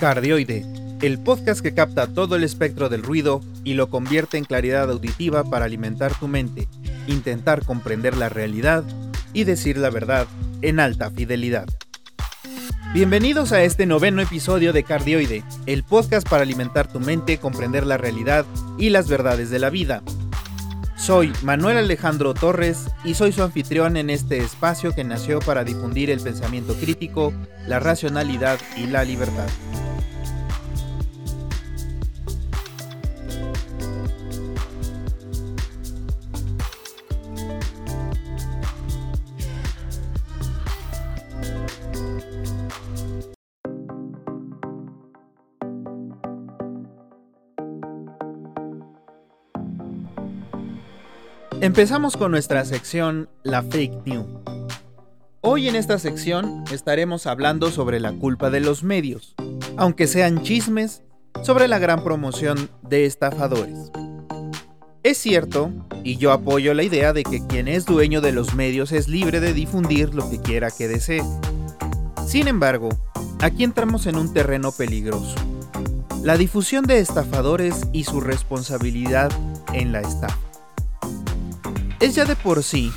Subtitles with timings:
[0.00, 0.64] Cardioide,
[1.02, 5.44] el podcast que capta todo el espectro del ruido y lo convierte en claridad auditiva
[5.44, 6.68] para alimentar tu mente,
[7.06, 8.82] intentar comprender la realidad
[9.34, 10.26] y decir la verdad
[10.62, 11.68] en alta fidelidad.
[12.94, 17.98] Bienvenidos a este noveno episodio de Cardioide, el podcast para alimentar tu mente, comprender la
[17.98, 18.46] realidad
[18.78, 20.02] y las verdades de la vida.
[20.96, 26.08] Soy Manuel Alejandro Torres y soy su anfitrión en este espacio que nació para difundir
[26.08, 27.34] el pensamiento crítico,
[27.66, 29.48] la racionalidad y la libertad.
[51.62, 54.26] Empezamos con nuestra sección La Fake News.
[55.42, 59.34] Hoy en esta sección estaremos hablando sobre la culpa de los medios,
[59.76, 61.02] aunque sean chismes,
[61.42, 63.90] sobre la gran promoción de estafadores.
[65.02, 65.72] Es cierto,
[66.04, 69.40] y yo apoyo la idea de que quien es dueño de los medios es libre
[69.40, 71.22] de difundir lo que quiera que desee.
[72.26, 72.90] Sin embargo,
[73.40, 75.34] aquí entramos en un terreno peligroso.
[76.22, 79.32] La difusión de estafadores y su responsabilidad
[79.72, 80.38] en la estafa.
[81.98, 82.92] Es ya de por sí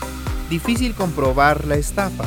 [0.49, 2.25] difícil comprobar la estafa,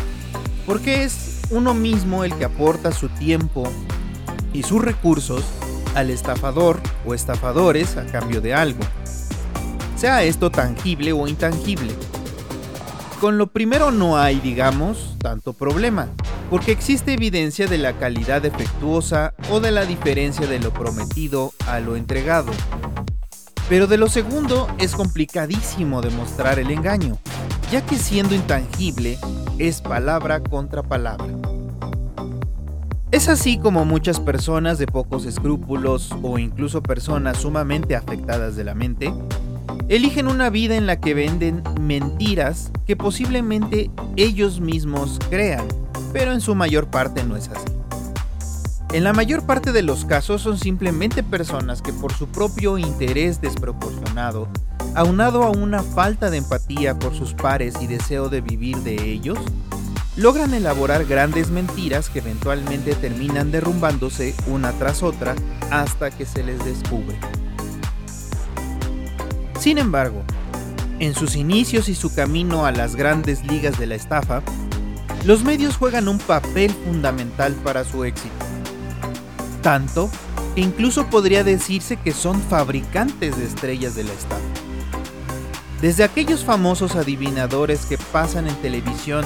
[0.65, 3.71] porque es uno mismo el que aporta su tiempo
[4.55, 5.45] y sus recursos
[5.97, 8.85] al estafador o estafadores a cambio de algo,
[9.97, 11.93] sea esto tangible o intangible.
[13.21, 16.09] Con lo primero no hay, digamos, tanto problema,
[16.51, 21.81] porque existe evidencia de la calidad defectuosa o de la diferencia de lo prometido a
[21.81, 22.53] lo entregado.
[23.71, 27.19] Pero de lo segundo es complicadísimo demostrar el engaño,
[27.73, 29.19] ya que siendo intangible
[29.59, 31.46] es palabra contra palabra.
[33.17, 38.75] Es así como muchas personas de pocos escrúpulos o incluso personas sumamente afectadas de la
[38.75, 39.11] mente
[39.89, 45.67] eligen una vida en la que venden mentiras que posiblemente ellos mismos crean,
[46.13, 47.73] pero en su mayor parte no es así.
[48.93, 53.41] En la mayor parte de los casos son simplemente personas que por su propio interés
[53.41, 54.47] desproporcionado,
[54.95, 59.39] aunado a una falta de empatía por sus pares y deseo de vivir de ellos,
[60.17, 65.35] logran elaborar grandes mentiras que eventualmente terminan derrumbándose una tras otra
[65.71, 67.19] hasta que se les descubre.
[69.59, 70.23] Sin embargo,
[70.99, 74.43] en sus inicios y su camino a las grandes ligas de la estafa,
[75.25, 78.47] los medios juegan un papel fundamental para su éxito
[79.67, 80.09] tanto
[80.55, 84.41] que incluso podría decirse que son fabricantes de estrellas de la estafa.
[85.83, 89.25] Desde aquellos famosos adivinadores que pasan en televisión,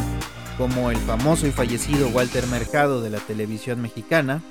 [0.60, 4.42] como el famoso y fallecido Walter Mercado de la televisión mexicana,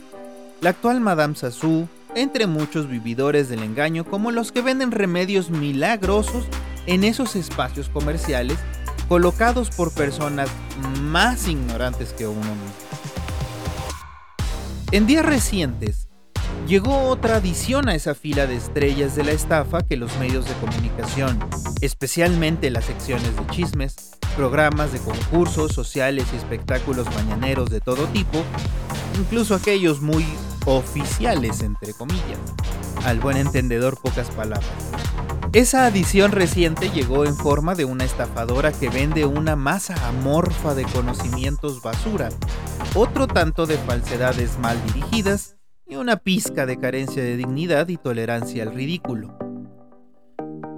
[0.59, 6.47] la actual Madame Sassou, entre muchos vividores del engaño como los que venden remedios milagrosos
[6.87, 8.57] en esos espacios comerciales
[9.07, 10.49] colocados por personas
[10.99, 12.73] más ignorantes que uno mismo.
[14.91, 16.07] En días recientes,
[16.67, 20.53] llegó otra adición a esa fila de estrellas de la estafa que los medios de
[20.55, 21.37] comunicación,
[21.81, 28.43] especialmente las secciones de chismes, programas de concursos sociales y espectáculos mañaneros de todo tipo,
[29.17, 30.25] incluso aquellos muy
[30.65, 32.39] oficiales, entre comillas.
[33.05, 34.69] Al buen entendedor pocas palabras.
[35.53, 40.83] Esa adición reciente llegó en forma de una estafadora que vende una masa amorfa de
[40.83, 42.29] conocimientos basura,
[42.93, 45.57] otro tanto de falsedades mal dirigidas
[45.87, 49.35] y una pizca de carencia de dignidad y tolerancia al ridículo.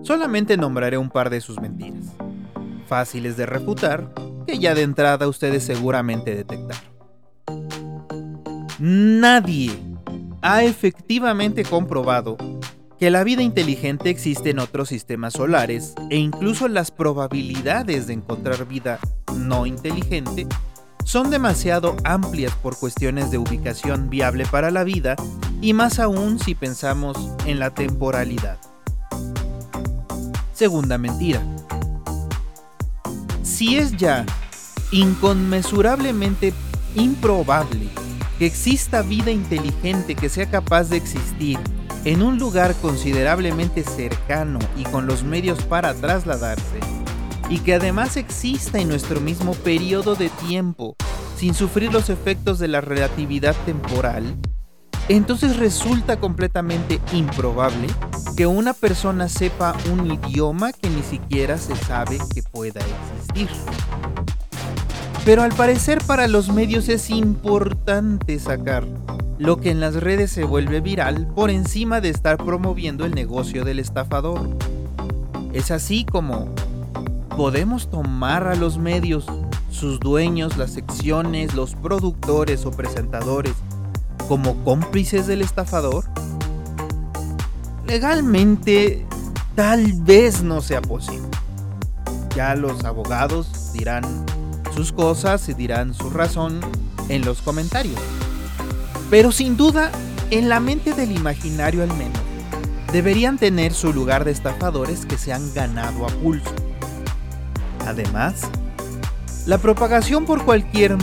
[0.04, 2.06] Solamente nombraré un par de sus mentiras,
[2.92, 4.14] fáciles de refutar,
[4.46, 6.92] que ya de entrada ustedes seguramente detectaron.
[8.80, 9.72] Nadie
[10.42, 12.36] ha efectivamente comprobado
[13.00, 18.68] que la vida inteligente existe en otros sistemas solares e incluso las probabilidades de encontrar
[18.68, 19.00] vida
[19.38, 20.46] no inteligente
[21.06, 25.16] son demasiado amplias por cuestiones de ubicación viable para la vida
[25.62, 28.58] y más aún si pensamos en la temporalidad.
[30.54, 31.42] Segunda mentira.
[33.62, 34.26] Si es ya.
[34.92, 36.52] Inconmensurablemente
[36.96, 37.90] improbable
[38.40, 41.60] que exista vida inteligente que sea capaz de existir
[42.04, 46.80] en un lugar considerablemente cercano y con los medios para trasladarse,
[47.52, 50.96] y que además exista en nuestro mismo periodo de tiempo
[51.38, 54.38] sin sufrir los efectos de la relatividad temporal,
[55.10, 57.88] entonces resulta completamente improbable
[58.36, 63.50] que una persona sepa un idioma que ni siquiera se sabe que pueda existir.
[65.26, 68.86] Pero al parecer para los medios es importante sacar
[69.38, 73.64] lo que en las redes se vuelve viral por encima de estar promoviendo el negocio
[73.66, 74.50] del estafador.
[75.54, 76.48] Es así como
[77.36, 79.26] podemos tomar a los medios,
[79.70, 83.54] sus dueños, las secciones, los productores o presentadores,
[84.32, 86.06] como cómplices del estafador.
[87.86, 89.06] Legalmente,
[89.56, 91.28] tal vez no sea posible.
[92.34, 94.06] Ya los abogados dirán
[94.74, 96.62] sus cosas y dirán su razón
[97.10, 98.00] en los comentarios.
[99.10, 99.92] Pero sin duda,
[100.30, 102.22] en la mente del imaginario al menos,
[102.94, 106.56] deberían tener su lugar de estafadores que se han ganado a pulso.
[107.86, 108.44] Además,
[109.46, 110.96] la propagación por cualquier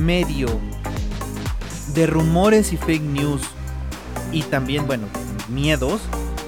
[0.00, 0.48] medio
[2.00, 3.42] de rumores y fake news
[4.32, 5.06] y también, bueno,
[5.50, 6.00] miedos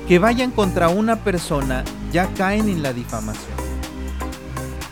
[0.09, 3.53] que vayan contra una persona ya caen en la difamación,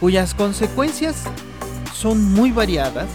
[0.01, 1.25] cuyas consecuencias
[1.95, 3.09] son muy variadas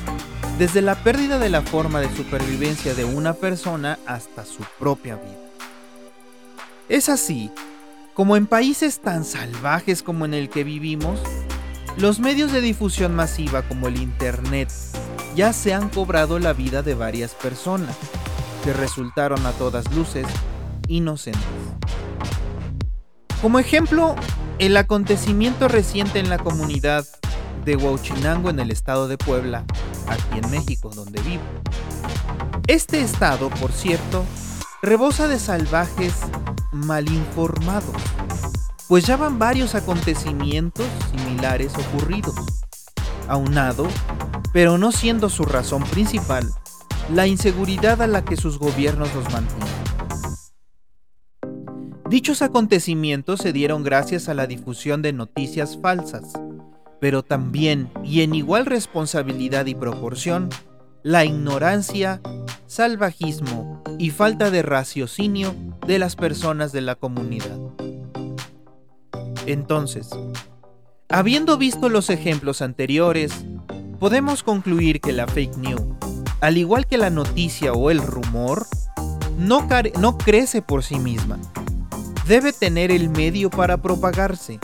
[0.58, 5.38] desde la pérdida de la forma de supervivencia de una persona hasta su propia vida.
[6.90, 7.52] Es así
[8.16, 11.20] como en países tan salvajes como en el que vivimos,
[11.96, 14.72] los medios de difusión masiva como el Internet
[15.36, 17.96] ya se han cobrado la vida de varias personas,
[18.64, 20.26] que resultaron a todas luces
[20.88, 21.44] inocentes.
[23.42, 24.16] Como ejemplo,
[24.60, 27.06] el acontecimiento reciente en la comunidad
[27.66, 29.66] de Huachinango en el estado de Puebla,
[30.08, 31.44] aquí en México, donde vivo.
[32.68, 34.24] Este estado, por cierto,
[34.82, 36.14] rebosa de salvajes
[36.72, 37.96] malinformados,
[38.88, 42.36] pues ya van varios acontecimientos similares ocurridos.
[43.28, 43.88] Aunado
[44.56, 46.50] pero no siendo su razón principal
[47.14, 49.68] la inseguridad a la que sus gobiernos los mantienen.
[52.10, 56.32] Dichos acontecimientos se dieron gracias a la difusión de noticias falsas,
[57.02, 60.48] pero también, y en igual responsabilidad y proporción,
[61.04, 62.22] la ignorancia,
[62.66, 65.54] salvajismo y falta de raciocinio
[65.86, 67.60] de las personas de la comunidad.
[69.48, 70.12] Entonces,
[71.10, 73.46] habiendo visto los ejemplos anteriores,
[74.00, 75.82] podemos concluir que la fake news,
[76.42, 78.68] al igual que la noticia o el rumor,
[79.38, 79.68] no,
[80.18, 81.38] crece por sí misma.
[82.28, 84.60] Debe tener el medio para propagarse.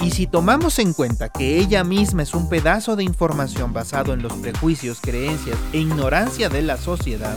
[0.00, 4.22] Y si tomamos en cuenta que ella misma es un pedazo de información basado en
[4.22, 7.36] los prejuicios, creencias e ignorancia de la sociedad,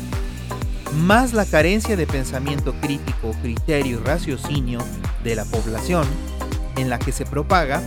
[0.97, 4.79] más la carencia de pensamiento crítico, criterio y raciocinio
[5.23, 6.05] de la población
[6.75, 7.81] en la que se propaga,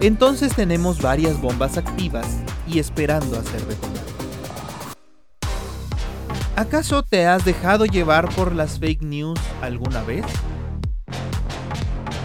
[0.00, 2.26] entonces tenemos varias bombas activas
[2.78, 4.12] esperando a ser detonadas.
[6.56, 10.24] ¿Acaso te has dejado llevar por las fake news alguna vez?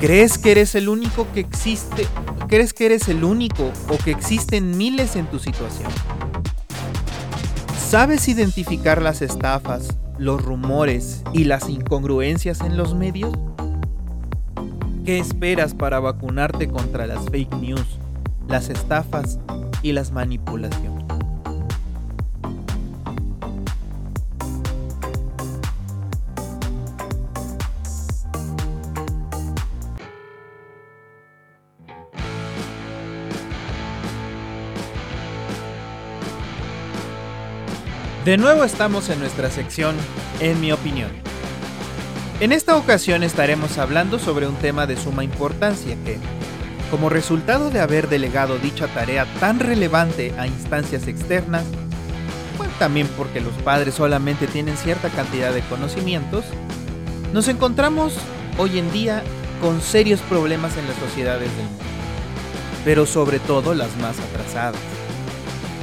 [0.01, 2.05] ¿Crees que eres el único que existe?
[2.47, 5.89] ¿Crees que eres el único o que existen miles en tu situación?
[7.89, 13.33] ¿Sabes identificar las estafas, los rumores y las incongruencias en los medios?
[15.03, 17.96] ¿Qué esperas para vacunarte contra las fake news,
[18.47, 19.39] las estafas
[19.81, 20.97] y las manipulaciones?
[38.27, 39.95] De nuevo estamos en nuestra sección
[40.41, 41.09] En mi opinión.
[42.41, 46.19] En esta ocasión estaremos hablando sobre un tema de suma importancia que,
[46.89, 51.63] como resultado de haber delegado dicha tarea tan relevante a instancias externas,
[52.57, 56.45] bueno, también porque los padres solamente tienen cierta cantidad de conocimientos,
[57.33, 58.13] nos encontramos
[58.57, 59.23] hoy en día
[59.61, 61.83] con serios problemas en las sociedades del mundo,
[62.85, 64.79] pero sobre todo las más atrasadas.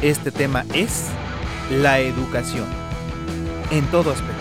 [0.01, 1.07] Este tema es
[1.71, 2.67] la educación,
[3.71, 4.35] en todo aspecto.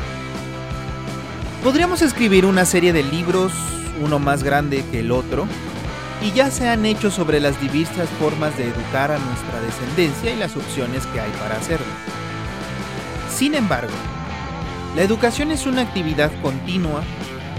[1.63, 3.53] Podríamos escribir una serie de libros,
[4.01, 5.47] uno más grande que el otro,
[6.23, 10.37] y ya se han hecho sobre las diversas formas de educar a nuestra descendencia y
[10.37, 11.85] las opciones que hay para hacerlo.
[13.29, 13.93] Sin embargo,
[14.95, 17.03] la educación es una actividad continua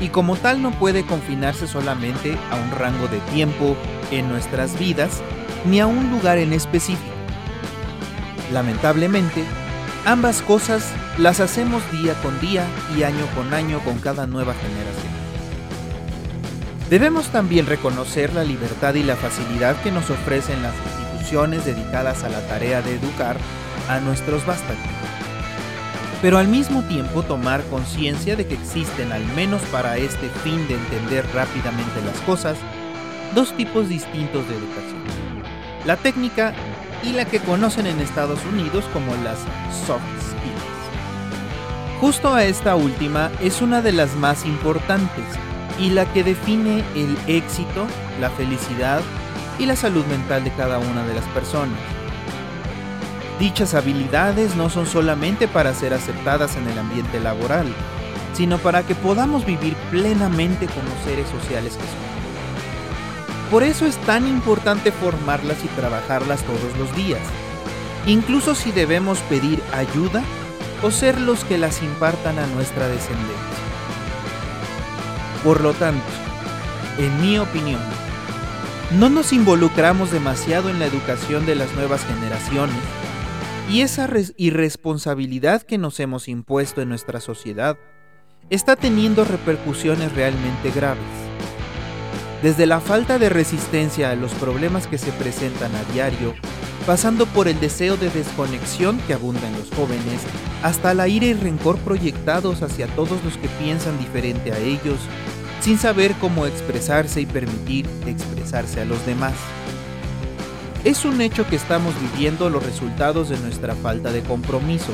[0.00, 3.76] y como tal no puede confinarse solamente a un rango de tiempo
[4.11, 5.23] en nuestras vidas
[5.66, 7.12] ni a un lugar en específico.
[8.52, 9.44] Lamentablemente,
[10.06, 15.13] Ambas cosas las hacemos día con día y año con año con cada nueva generación.
[16.91, 22.29] Debemos también reconocer la libertad y la facilidad que nos ofrecen las instituciones dedicadas a
[22.29, 23.38] la tarea de educar
[23.88, 24.83] a nuestros vástagos.
[26.21, 30.75] Pero al mismo tiempo tomar conciencia de que existen, al menos para este fin de
[30.75, 32.59] entender rápidamente las cosas,
[33.35, 35.03] dos tipos distintos de educación.
[35.87, 36.53] La técnica
[37.03, 39.38] y la que conocen en Estados Unidos como las
[39.87, 42.00] soft skills.
[42.00, 45.25] Justo a esta última es una de las más importantes
[45.78, 47.87] y la que define el éxito,
[48.21, 49.02] la felicidad
[49.59, 51.78] y la salud mental de cada una de las personas.
[53.38, 57.66] Dichas habilidades no son solamente para ser aceptadas en el ambiente laboral,
[58.33, 62.14] sino para que podamos vivir plenamente como seres sociales que somos.
[63.50, 67.21] Por eso es tan importante formarlas y trabajarlas todos los días,
[68.07, 70.23] incluso si debemos pedir ayuda
[70.83, 73.63] o ser los que las impartan a nuestra descendencia.
[75.44, 76.02] Por lo tanto,
[76.96, 77.80] en mi opinión,
[78.98, 82.76] no nos involucramos demasiado en la educación de las nuevas generaciones
[83.68, 84.08] y esa
[84.38, 87.76] irresponsabilidad que nos hemos impuesto en nuestra sociedad
[88.48, 91.02] está teniendo repercusiones realmente graves.
[92.42, 96.34] Desde la falta de resistencia a los problemas que se presentan a diario,
[96.86, 100.22] pasando por el deseo de desconexión que abunda en los jóvenes,
[100.62, 104.98] hasta la ira y rencor proyectados hacia todos los que piensan diferente a ellos,
[105.64, 109.33] sin saber cómo expresarse y permitir expresarse a los demás.
[110.85, 114.92] Es un hecho que estamos viviendo los resultados de nuestra falta de compromiso,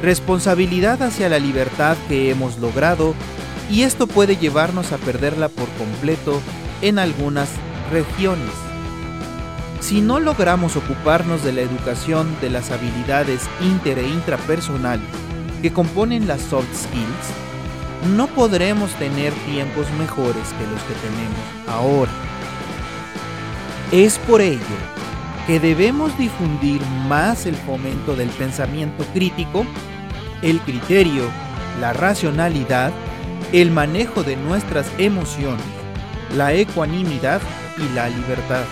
[0.00, 3.14] responsabilidad hacia la libertad que hemos logrado
[3.70, 6.40] y esto puede llevarnos a perderla por completo
[6.80, 7.50] en algunas
[7.92, 8.52] regiones.
[9.80, 15.04] Si no logramos ocuparnos de la educación de las habilidades inter e intrapersonales
[15.60, 17.43] que componen las soft skills,
[18.04, 22.12] no podremos tener tiempos mejores que los que tenemos ahora.
[23.92, 24.60] Es por ello
[25.46, 29.64] que debemos difundir más el fomento del pensamiento crítico,
[30.42, 31.24] el criterio,
[31.80, 32.92] la racionalidad,
[33.52, 35.64] el manejo de nuestras emociones,
[36.34, 37.40] la ecuanimidad
[37.76, 38.64] y la libertad.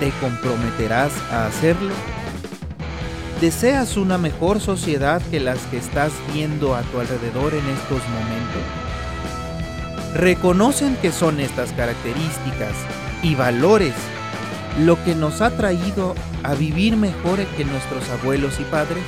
[0.00, 1.92] ¿Te comprometerás a hacerlo?
[3.40, 8.62] ¿Deseas una mejor sociedad que las que estás viendo a tu alrededor en estos momentos?
[10.14, 12.72] ¿Reconocen que son estas características
[13.22, 13.92] y valores
[14.80, 16.14] lo que nos ha traído
[16.44, 19.04] a vivir mejor que nuestros abuelos y padres?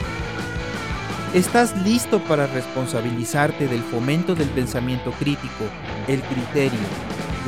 [1.32, 5.64] ¿Estás listo para responsabilizarte del fomento del pensamiento crítico,
[6.06, 6.78] el criterio,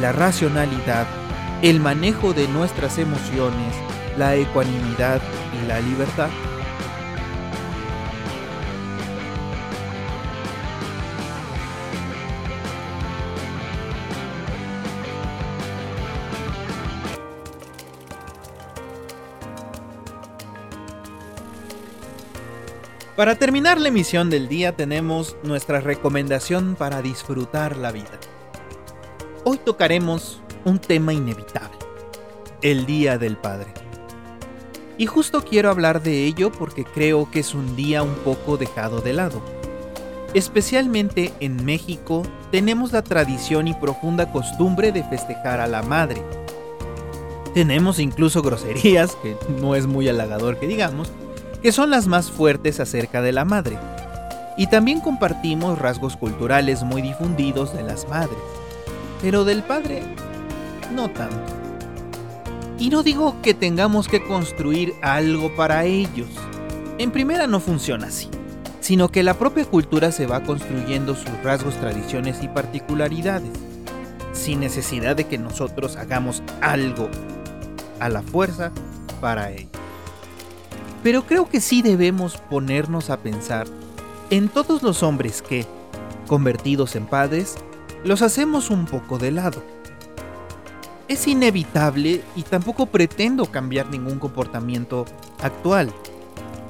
[0.01, 1.07] la racionalidad,
[1.61, 3.75] el manejo de nuestras emociones,
[4.17, 5.21] la ecuanimidad
[5.63, 6.31] y la libertad?
[23.21, 28.19] Para terminar la emisión del día tenemos nuestra recomendación para disfrutar la vida.
[29.45, 31.77] Hoy tocaremos un tema inevitable,
[32.63, 33.75] el Día del Padre.
[34.97, 39.03] Y justo quiero hablar de ello porque creo que es un día un poco dejado
[39.03, 39.43] de lado.
[40.33, 46.23] Especialmente en México tenemos la tradición y profunda costumbre de festejar a la madre.
[47.53, 51.13] Tenemos incluso groserías, que no es muy halagador que digamos,
[51.63, 53.79] que son las más fuertes acerca de la madre.
[54.57, 58.39] Y también compartimos rasgos culturales muy difundidos de las madres,
[59.21, 60.03] pero del padre
[60.95, 61.55] no tanto.
[62.79, 66.29] Y no digo que tengamos que construir algo para ellos.
[66.99, 68.29] En primera no funciona así,
[68.81, 73.53] sino que la propia cultura se va construyendo sus rasgos, tradiciones y particularidades,
[74.33, 77.09] sin necesidad de que nosotros hagamos algo
[78.01, 78.73] a la fuerza
[79.21, 79.80] para ellos.
[81.03, 83.67] Pero creo que sí debemos ponernos a pensar
[84.31, 85.67] en todos los hombres que,
[86.27, 87.57] convertidos en padres,
[88.05, 89.63] los hacemos un poco de lado.
[91.09, 95.07] Es inevitable y tampoco pretendo cambiar ningún comportamiento
[95.43, 95.93] actual.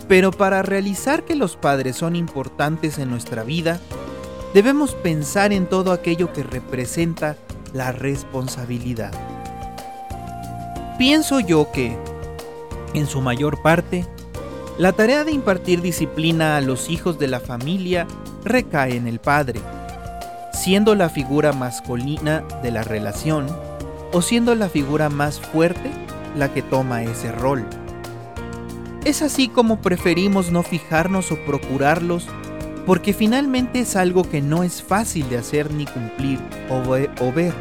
[0.08, 3.80] Pero para realizar que los padres son importantes en nuestra vida,
[4.54, 7.37] debemos pensar en todo aquello que representa
[7.75, 9.12] la responsabilidad.
[10.99, 11.96] Pienso yo que,
[12.94, 14.06] en su mayor parte,
[14.80, 18.06] la tarea de impartir disciplina a los hijos de la familia
[18.44, 19.60] recae en el padre,
[20.54, 23.46] siendo la figura masculina de la relación
[24.14, 25.90] o siendo la figura más fuerte
[26.34, 27.66] la que toma ese rol.
[29.04, 32.26] Es así como preferimos no fijarnos o procurarlos
[32.87, 37.52] porque finalmente es algo que no es fácil de hacer ni cumplir o, ver.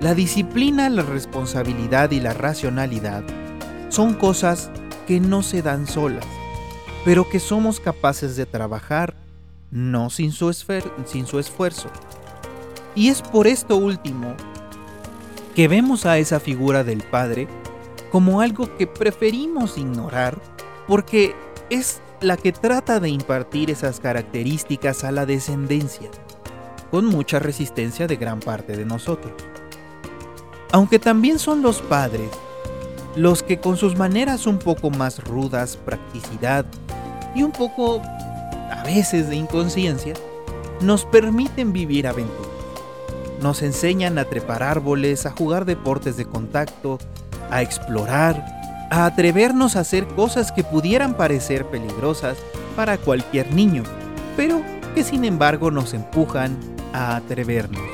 [0.00, 3.22] La disciplina, la responsabilidad y la racionalidad
[3.88, 4.72] son cosas
[5.06, 6.26] que no se dan solas,
[7.04, 9.14] pero que somos capaces de trabajar
[9.70, 11.88] no sin su, sin su esfuerzo.
[12.94, 14.34] Y es por esto último
[15.54, 17.48] que vemos a esa figura del Padre
[18.10, 20.38] como algo que preferimos ignorar
[20.86, 21.34] porque
[21.70, 26.10] es la que trata de impartir esas características a la descendencia,
[26.90, 29.32] con mucha resistencia de gran parte de nosotros.
[30.70, 32.30] Aunque también son los padres
[33.16, 36.64] los que con sus maneras un poco más rudas, practicidad
[37.34, 40.14] y un poco a veces de inconsciencia,
[40.80, 42.50] nos permiten vivir aventuras.
[43.40, 46.98] Nos enseñan a trepar árboles, a jugar deportes de contacto,
[47.50, 48.44] a explorar,
[48.90, 52.38] a atrevernos a hacer cosas que pudieran parecer peligrosas
[52.76, 53.82] para cualquier niño,
[54.36, 54.62] pero
[54.94, 56.56] que sin embargo nos empujan
[56.92, 57.91] a atrevernos.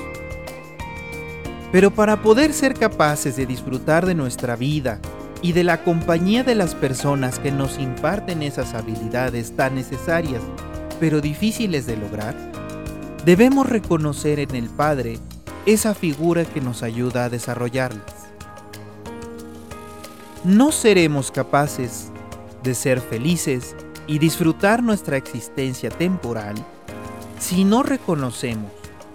[1.73, 5.01] Pero para poder ser capaces de disfrutar de nuestra vida
[5.43, 10.43] y de la compañía de las personas que nos imparten esas habilidades tan necesarias,
[10.99, 12.35] pero difíciles de lograr,
[13.25, 15.19] debemos reconocer en el Padre
[15.67, 18.03] esa figura que nos ayuda a desarrollarlas.
[20.45, 22.11] No seremos capaces
[22.63, 26.55] de ser felices y disfrutar nuestra existencia temporal
[27.39, 28.73] si no reconocemos,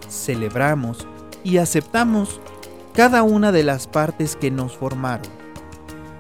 [0.10, 1.06] celebramos
[1.44, 2.40] y aceptamos
[2.94, 5.28] cada una de las partes que nos formaron,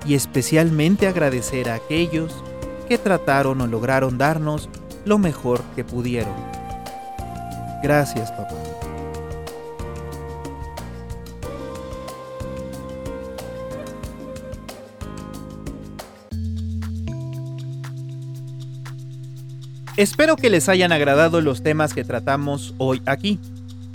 [0.05, 2.43] y especialmente agradecer a aquellos
[2.89, 4.69] que trataron o lograron darnos
[5.05, 6.33] lo mejor que pudieron.
[7.81, 8.55] Gracias, papá.
[19.95, 23.39] Espero que les hayan agradado los temas que tratamos hoy aquí.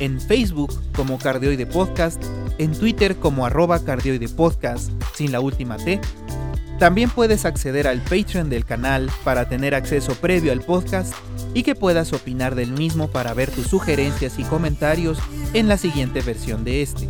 [0.00, 2.22] en Facebook como Cardioide Podcast,
[2.58, 6.00] en Twitter como arroba Cardioide Podcast sin la última T.
[6.78, 11.14] También puedes acceder al Patreon del canal para tener acceso previo al podcast
[11.54, 15.18] y que puedas opinar del mismo para ver tus sugerencias y comentarios
[15.54, 17.08] en la siguiente versión de este.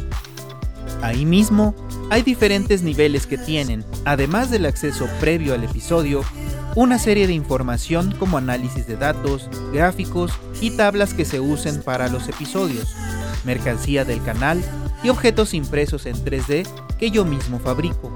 [1.03, 1.75] Ahí mismo
[2.11, 6.23] hay diferentes niveles que tienen, además del acceso previo al episodio,
[6.77, 12.09] una serie de información como análisis de datos, gráficos y tablas que se usen para
[12.09, 12.95] los episodios,
[13.45, 14.63] mercancía del canal
[15.03, 18.15] y objetos impresos en 3D que yo mismo fabrico.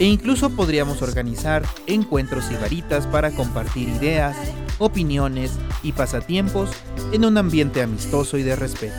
[0.00, 4.36] E incluso podríamos organizar encuentros y varitas para compartir ideas,
[4.78, 5.52] opiniones
[5.84, 6.70] y pasatiempos
[7.12, 8.96] en un ambiente amistoso y de respeto.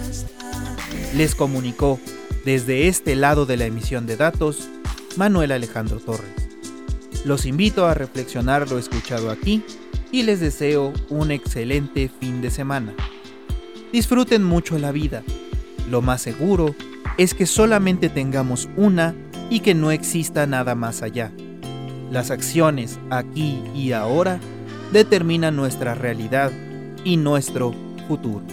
[1.14, 2.00] Les comunicó
[2.46, 4.70] desde este lado de la emisión de datos
[5.18, 6.45] Manuel Alejandro Torres.
[7.26, 9.64] Los invito a reflexionar lo escuchado aquí
[10.12, 12.94] y les deseo un excelente fin de semana.
[13.92, 15.24] Disfruten mucho la vida.
[15.90, 16.76] Lo más seguro
[17.18, 19.16] es que solamente tengamos una
[19.50, 21.32] y que no exista nada más allá.
[22.12, 24.40] Las acciones aquí y ahora
[24.94, 26.52] determinan nuestra realidad
[27.04, 27.74] y nuestro
[28.08, 28.44] futuro.